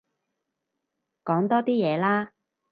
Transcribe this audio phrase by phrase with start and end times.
[1.25, 2.31] 講多啲嘢啦